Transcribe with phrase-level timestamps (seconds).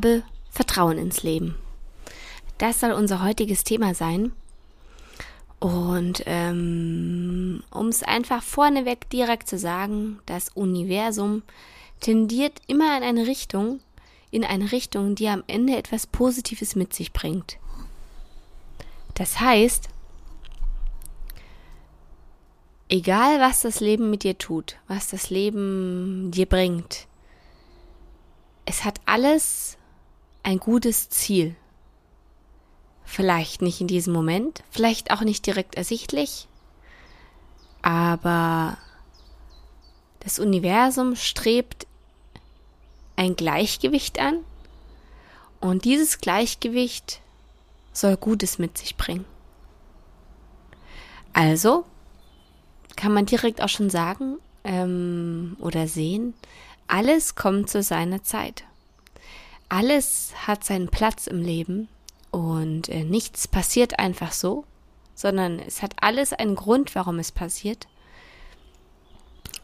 [0.00, 1.56] Habe Vertrauen ins Leben.
[2.56, 4.32] Das soll unser heutiges Thema sein.
[5.58, 11.42] Und ähm, um es einfach vorneweg direkt zu sagen, das Universum
[12.00, 13.80] tendiert immer in eine Richtung,
[14.30, 17.58] in eine Richtung, die am Ende etwas Positives mit sich bringt.
[19.12, 19.90] Das heißt,
[22.88, 27.06] egal was das Leben mit dir tut, was das Leben dir bringt,
[28.64, 29.76] es hat alles
[30.42, 31.54] ein gutes Ziel.
[33.04, 36.46] Vielleicht nicht in diesem Moment, vielleicht auch nicht direkt ersichtlich,
[37.82, 38.78] aber
[40.20, 41.86] das Universum strebt
[43.16, 44.44] ein Gleichgewicht an
[45.60, 47.20] und dieses Gleichgewicht
[47.92, 49.24] soll Gutes mit sich bringen.
[51.32, 51.84] Also
[52.96, 56.34] kann man direkt auch schon sagen ähm, oder sehen,
[56.86, 58.64] alles kommt zu seiner Zeit.
[59.70, 61.88] Alles hat seinen Platz im Leben
[62.32, 64.64] und äh, nichts passiert einfach so,
[65.14, 67.86] sondern es hat alles einen Grund, warum es passiert.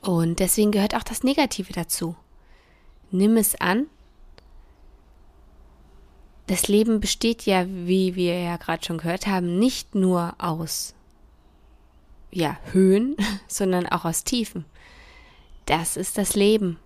[0.03, 2.15] Und deswegen gehört auch das Negative dazu.
[3.11, 3.87] Nimm es an.
[6.47, 10.95] Das Leben besteht ja, wie wir ja gerade schon gehört haben, nicht nur aus
[12.31, 13.17] ja, Höhen,
[13.49, 14.67] sondern auch aus Tiefen.
[15.65, 16.79] Das ist das Leben.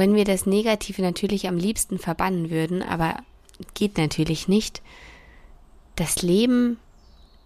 [0.00, 3.18] Wenn wir das Negative natürlich am liebsten verbannen würden, aber
[3.74, 4.80] geht natürlich nicht.
[5.94, 6.78] Das Leben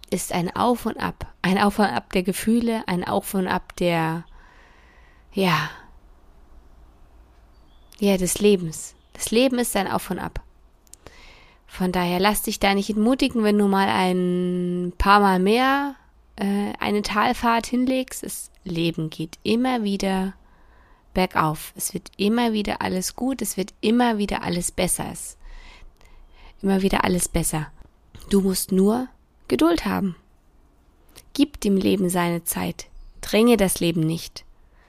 [0.09, 3.75] ist ein Auf und Ab, ein Auf und Ab der Gefühle, ein Auf und Ab
[3.75, 4.23] der,
[5.33, 5.69] ja,
[7.99, 8.95] ja, des Lebens.
[9.11, 10.41] Das Leben ist ein Auf und Ab.
[11.67, 15.95] Von daher lass dich da nicht entmutigen, wenn du mal ein paar Mal mehr
[16.37, 18.23] äh, eine Talfahrt hinlegst.
[18.23, 20.35] Das Leben geht immer wieder
[21.15, 21.73] bergauf.
[21.75, 25.07] Es wird immer wieder alles gut, es wird immer wieder alles besser.
[25.11, 25.37] Es
[26.61, 27.71] immer wieder alles besser.
[28.29, 29.07] Du musst nur
[29.47, 30.15] Geduld haben.
[31.33, 32.87] Gib dem Leben seine Zeit.
[33.21, 34.45] Dränge das Leben nicht,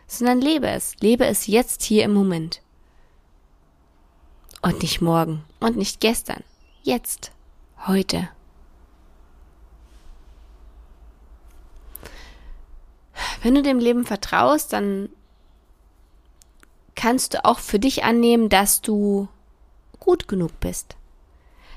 [0.06, 0.94] sondern lebe es.
[1.00, 2.62] Lebe es jetzt hier im Moment.
[4.62, 6.42] Und nicht morgen und nicht gestern.
[6.82, 7.32] Jetzt.
[7.86, 8.28] Heute.
[13.42, 15.08] Wenn du dem Leben vertraust, dann
[16.96, 19.28] kannst du auch für dich annehmen, dass du
[20.00, 20.96] gut genug bist.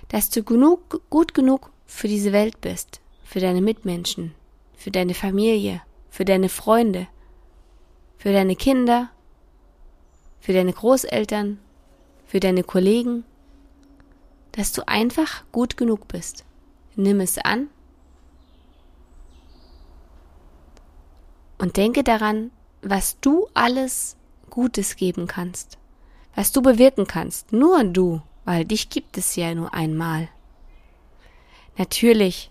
[0.07, 4.33] Dass du genug, gut genug für diese Welt bist, für deine Mitmenschen,
[4.75, 7.07] für deine Familie, für deine Freunde,
[8.17, 9.09] für deine Kinder,
[10.39, 11.59] für deine Großeltern,
[12.25, 13.23] für deine Kollegen,
[14.53, 16.43] dass du einfach gut genug bist.
[16.95, 17.69] Nimm es an.
[21.57, 24.15] Und denke daran, was du alles
[24.49, 25.77] Gutes geben kannst,
[26.35, 30.27] was du bewirken kannst, nur du weil dich gibt es ja nur einmal.
[31.77, 32.49] Natürlich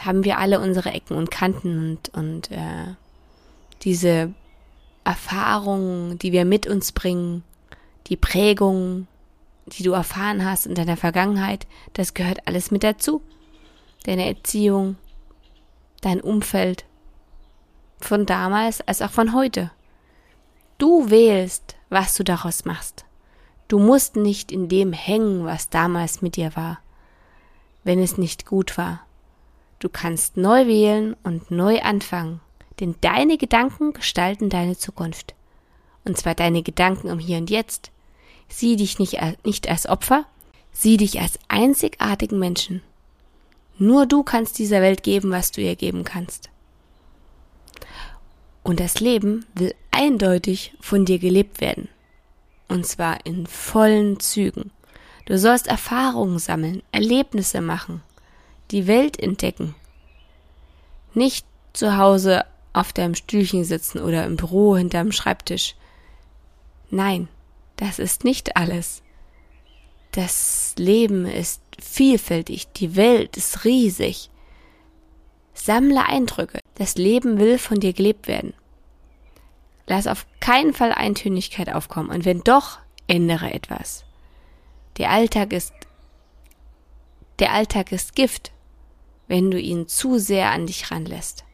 [0.00, 2.96] haben wir alle unsere Ecken und Kanten und, und äh,
[3.82, 4.34] diese
[5.04, 7.44] Erfahrungen, die wir mit uns bringen,
[8.08, 9.06] die Prägungen,
[9.66, 13.22] die du erfahren hast in deiner Vergangenheit, das gehört alles mit dazu.
[14.06, 14.96] Deine Erziehung,
[16.00, 16.84] dein Umfeld,
[18.00, 19.70] von damals als auch von heute.
[20.78, 23.06] Du wählst, was du daraus machst.
[23.68, 26.78] Du musst nicht in dem hängen, was damals mit dir war,
[27.82, 29.00] wenn es nicht gut war.
[29.78, 32.40] Du kannst neu wählen und neu anfangen,
[32.80, 35.34] denn deine Gedanken gestalten deine Zukunft.
[36.04, 37.90] Und zwar deine Gedanken im Hier und Jetzt.
[38.48, 40.24] Sieh dich nicht, nicht als Opfer,
[40.72, 42.82] sieh dich als einzigartigen Menschen.
[43.78, 46.50] Nur du kannst dieser Welt geben, was du ihr geben kannst.
[48.66, 51.88] Und das Leben will eindeutig von dir gelebt werden.
[52.66, 54.72] Und zwar in vollen Zügen.
[55.26, 58.02] Du sollst Erfahrungen sammeln, Erlebnisse machen,
[58.72, 59.76] die Welt entdecken.
[61.14, 65.76] Nicht zu Hause auf deinem Stühlchen sitzen oder im Büro hinterm Schreibtisch.
[66.90, 67.28] Nein,
[67.76, 69.00] das ist nicht alles.
[70.10, 74.28] Das Leben ist vielfältig, die Welt ist riesig.
[75.56, 76.60] Sammle Eindrücke.
[76.74, 78.54] Das Leben will von dir gelebt werden.
[79.86, 82.10] Lass auf keinen Fall Eintönigkeit aufkommen.
[82.10, 84.04] Und wenn doch, ändere etwas.
[84.98, 85.72] Der Alltag ist,
[87.38, 88.52] der Alltag ist Gift,
[89.28, 91.44] wenn du ihn zu sehr an dich ranlässt.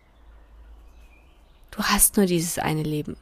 [1.71, 3.17] Du hast nur dieses eine Leben.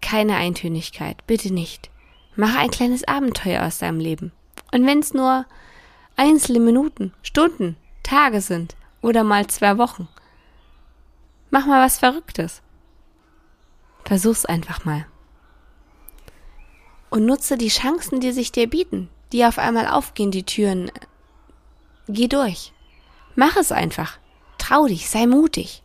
[0.00, 1.90] Keine Eintönigkeit, bitte nicht.
[2.36, 4.32] Mach ein kleines Abenteuer aus deinem Leben.
[4.72, 5.46] Und wenn es nur
[6.16, 8.74] einzelne Minuten, Stunden, Tage sind
[9.04, 10.08] oder mal zwei Wochen.
[11.50, 12.62] Mach mal was Verrücktes.
[14.04, 15.06] Versuch's einfach mal.
[17.10, 20.90] Und nutze die Chancen, die sich dir bieten, die auf einmal aufgehen, die Türen.
[22.08, 22.72] Geh durch.
[23.36, 24.18] Mach es einfach.
[24.56, 25.82] Trau dich, sei mutig.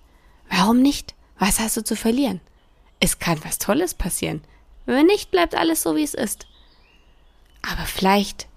[0.49, 1.13] Warum nicht?
[1.37, 2.39] Was hast du zu verlieren?
[3.01, 4.41] Es kann was Tolles passieren.
[4.85, 6.47] Wenn nicht, bleibt alles so, wie es ist.
[7.61, 8.47] Aber vielleicht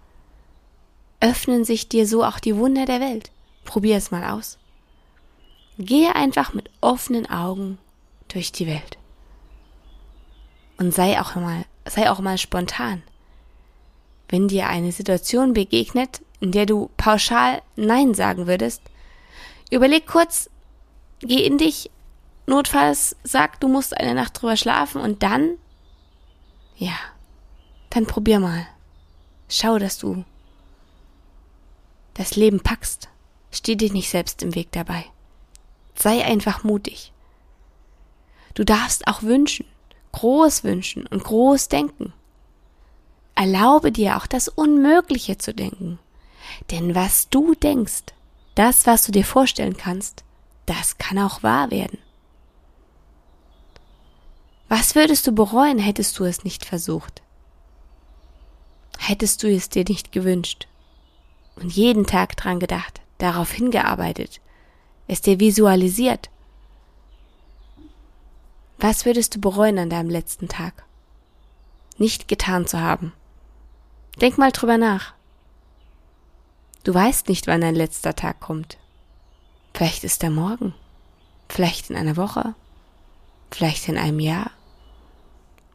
[1.20, 3.32] öffnen sich dir so auch die Wunder der Welt.
[3.64, 4.58] Probier es mal aus.
[5.78, 7.78] Gehe einfach mit offenen Augen
[8.28, 8.98] durch die Welt.
[10.78, 13.02] Und sei auch mal, sei auch mal spontan.
[14.28, 18.82] Wenn dir eine Situation begegnet, in der du pauschal Nein sagen würdest,
[19.70, 20.50] überleg kurz,
[21.20, 21.90] geh in dich,
[22.46, 25.56] notfalls sag, du musst eine Nacht drüber schlafen und dann,
[26.76, 26.96] ja,
[27.90, 28.66] dann probier mal.
[29.48, 30.24] Schau, dass du
[32.14, 33.08] das Leben packst.
[33.52, 35.04] Steh dir nicht selbst im Weg dabei.
[35.94, 37.12] Sei einfach mutig.
[38.54, 39.66] Du darfst auch wünschen,
[40.12, 42.12] groß wünschen und groß denken.
[43.34, 45.98] Erlaube dir auch das Unmögliche zu denken.
[46.70, 48.02] Denn was du denkst,
[48.54, 50.24] das, was du dir vorstellen kannst,
[50.66, 51.98] das kann auch wahr werden.
[54.68, 57.22] Was würdest du bereuen, hättest du es nicht versucht?
[58.98, 60.66] Hättest du es dir nicht gewünscht?
[61.56, 64.40] und jeden Tag dran gedacht, darauf hingearbeitet,
[65.06, 66.28] es dir visualisiert.
[68.78, 70.84] Was würdest du bereuen an deinem letzten Tag?
[71.98, 73.12] Nicht getan zu haben.
[74.20, 75.14] Denk mal drüber nach.
[76.82, 78.76] Du weißt nicht, wann dein letzter Tag kommt.
[79.72, 80.74] Vielleicht ist er morgen,
[81.48, 82.54] vielleicht in einer Woche,
[83.52, 84.50] vielleicht in einem Jahr,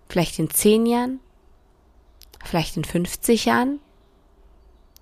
[0.10, 1.22] vielleicht in zehn Jahren,
[2.44, 3.80] vielleicht in 50 Jahren.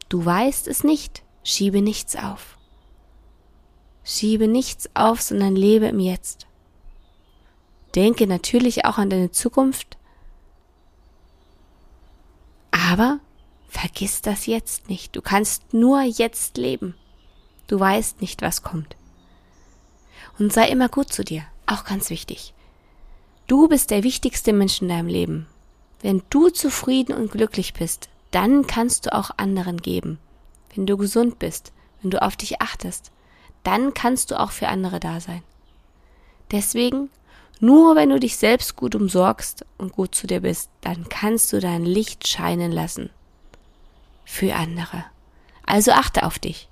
[0.10, 2.58] Du weißt es nicht, schiebe nichts auf.
[4.04, 6.48] Schiebe nichts auf, sondern lebe im Jetzt.
[7.96, 9.98] Denke natürlich auch an deine Zukunft,
[12.72, 13.20] aber
[13.70, 15.16] vergiss das jetzt nicht.
[15.16, 16.96] Du kannst nur jetzt leben.
[17.68, 18.98] Du weißt nicht, was kommt.
[20.38, 22.54] Und sei immer gut zu dir, auch ganz wichtig.
[23.48, 25.48] Du bist der wichtigste Mensch in deinem Leben.
[26.02, 30.20] Wenn du zufrieden und glücklich bist, dann kannst du auch anderen geben.
[30.76, 33.12] Wenn du gesund bist, wenn du auf dich achtest,
[33.64, 35.42] dann kannst du auch für andere da sein.
[36.52, 37.10] Deswegen,
[37.60, 41.60] nur wenn du dich selbst gut umsorgst und gut zu dir bist, dann kannst du
[41.60, 43.10] dein Licht scheinen lassen.
[44.26, 45.06] Für andere.
[45.66, 46.68] Also achte auf dich.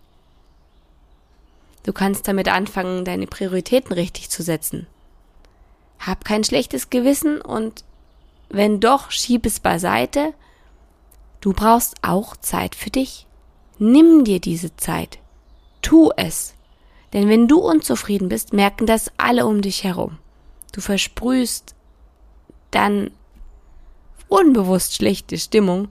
[1.83, 4.87] Du kannst damit anfangen, deine Prioritäten richtig zu setzen.
[5.99, 7.83] Hab kein schlechtes Gewissen und
[8.49, 10.33] wenn doch, schieb es beiseite
[11.43, 13.27] Du brauchst auch Zeit für dich.
[13.77, 15.19] Nimm dir diese Zeit.
[15.81, 16.55] Tu es.
[17.11, 20.17] Denn wenn du unzufrieden bist, merken das alle um dich herum.
[20.71, 21.75] Du versprühst
[22.71, 23.11] dann
[24.27, 25.89] unbewusst schlechte Stimmung,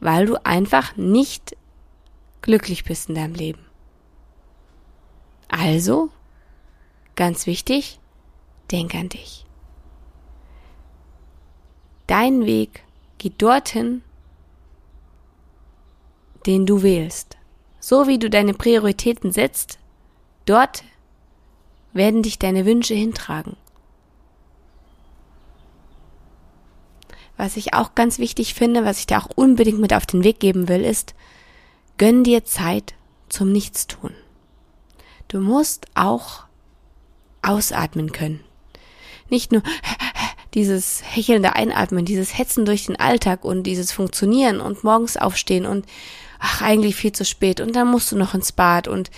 [0.00, 1.56] weil du einfach nicht
[2.40, 3.60] glücklich bist in deinem Leben.
[5.48, 6.10] Also,
[7.14, 8.00] ganz wichtig,
[8.70, 9.44] denk an dich.
[12.06, 12.84] Dein Weg
[13.18, 14.02] geht dorthin,
[16.48, 17.36] den du wählst.
[17.78, 19.78] So wie du deine Prioritäten setzt,
[20.46, 20.82] dort
[21.92, 23.56] werden dich deine Wünsche hintragen.
[27.36, 30.40] Was ich auch ganz wichtig finde, was ich dir auch unbedingt mit auf den Weg
[30.40, 31.14] geben will, ist,
[31.98, 32.94] gönn dir Zeit
[33.28, 34.12] zum Nichtstun.
[35.28, 36.44] Du musst auch
[37.42, 38.40] ausatmen können.
[39.28, 39.62] Nicht nur
[40.54, 45.84] dieses hechelnde Einatmen, dieses Hetzen durch den Alltag und dieses Funktionieren und morgens aufstehen und
[46.38, 47.60] ach, eigentlich viel zu spät.
[47.60, 49.10] Und dann musst du noch ins Bad und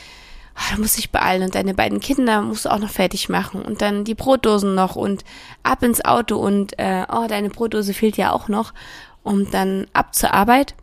[0.55, 3.63] ach, du musst dich beeilen und deine beiden Kinder musst du auch noch fertig machen
[3.63, 5.25] und dann die Brotdosen noch und
[5.63, 8.75] ab ins Auto und äh, oh, deine Brotdose fehlt ja auch noch,
[9.23, 10.75] um dann ab zur Arbeit.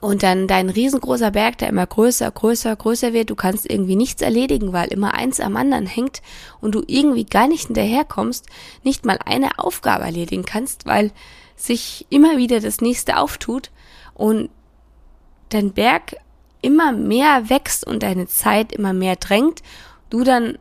[0.00, 4.22] Und dann dein riesengroßer Berg, der immer größer, größer, größer wird, du kannst irgendwie nichts
[4.22, 6.22] erledigen, weil immer eins am anderen hängt
[6.60, 8.46] und du irgendwie gar nicht hinterherkommst,
[8.82, 11.12] nicht mal eine Aufgabe erledigen kannst, weil
[11.56, 13.70] sich immer wieder das nächste auftut.
[14.14, 14.48] Und
[15.50, 16.16] dein Berg
[16.62, 19.62] immer mehr wächst und deine Zeit immer mehr drängt,
[20.10, 20.58] du dann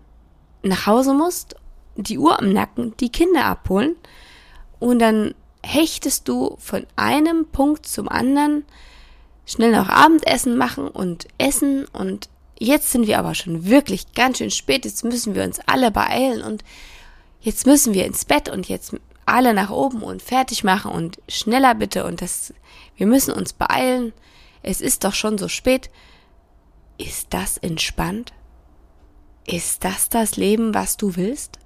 [0.63, 1.55] nach Hause musst,
[1.96, 3.96] die Uhr am Nacken, die Kinder abholen
[4.79, 5.34] und dann
[5.65, 8.65] hechtest du von einem Punkt zum anderen,
[9.46, 14.51] schnell noch Abendessen machen und essen und jetzt sind wir aber schon wirklich ganz schön
[14.51, 16.63] spät, jetzt müssen wir uns alle beeilen und
[17.41, 21.75] jetzt müssen wir ins Bett und jetzt alle nach oben und fertig machen und schneller
[21.75, 22.53] bitte und das,
[22.98, 24.12] wir müssen uns beeilen.
[24.61, 25.89] Es ist doch schon so spät.
[26.97, 28.33] Ist das entspannt?
[29.45, 31.59] Ist das das Leben, was du willst?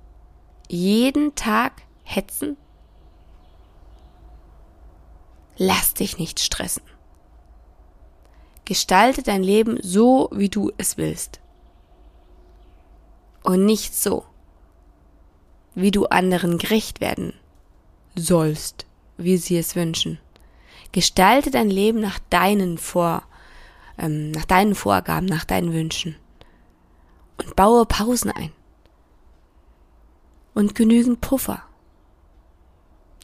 [0.69, 2.55] Jeden Tag hetzen?
[5.57, 6.83] Lass dich nicht stressen.
[8.65, 11.41] Gestalte dein Leben so, wie du es willst.
[13.43, 14.25] Und nicht so,
[15.75, 17.33] wie du anderen gerecht werden
[18.15, 18.85] sollst,
[19.17, 20.19] wie sie es wünschen.
[20.93, 23.23] Gestalte dein Leben nach deinen Vor,
[23.97, 26.15] ähm, nach deinen Vorgaben, nach deinen Wünschen.
[27.37, 28.51] Und baue Pausen ein.
[30.53, 31.63] Und genügend Puffer.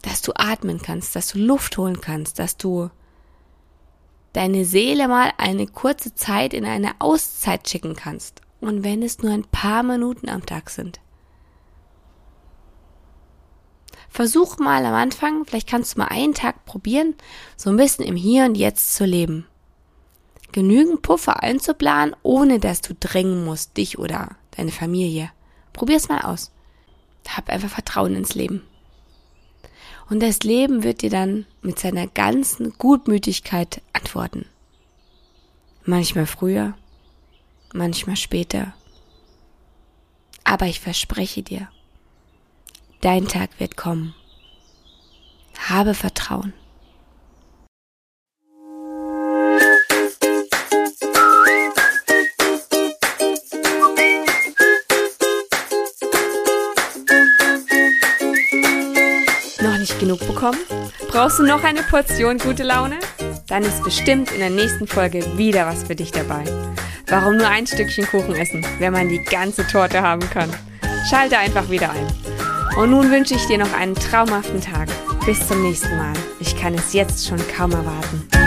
[0.02, 2.90] Dass du atmen kannst, dass du Luft holen kannst, dass du
[4.34, 8.42] deine Seele mal eine kurze Zeit in eine Auszeit schicken kannst.
[8.62, 11.00] Und wenn es nur ein paar Minuten am Tag sind.
[14.10, 17.16] Versuch mal am Anfang, vielleicht kannst du mal einen Tag probieren,
[17.56, 19.48] so ein bisschen im Hier und Jetzt zu leben.
[20.52, 25.32] Genügend Puffer einzuplanen, ohne dass du drängen musst, dich oder deine Familie.
[25.74, 26.52] Probier's mal aus.
[27.28, 28.64] Hab einfach Vertrauen ins Leben.
[30.10, 34.46] Und das Leben wird dir dann mit seiner ganzen Gutmütigkeit antworten.
[35.86, 36.74] Manchmal früher,
[37.74, 38.74] manchmal später.
[40.44, 41.70] Aber ich verspreche dir,
[43.02, 44.14] Dein Tag wird kommen.
[45.70, 46.52] Habe Vertrauen.
[59.62, 60.58] Noch nicht genug bekommen?
[61.08, 63.00] Brauchst du noch eine Portion gute Laune?
[63.48, 66.44] Dann ist bestimmt in der nächsten Folge wieder was für dich dabei.
[67.08, 70.54] Warum nur ein Stückchen Kuchen essen, wenn man die ganze Torte haben kann?
[71.10, 72.29] Schalte einfach wieder ein.
[72.78, 74.88] Und nun wünsche ich dir noch einen traumhaften Tag.
[75.26, 76.14] Bis zum nächsten Mal.
[76.40, 78.39] Ich kann es jetzt schon kaum erwarten.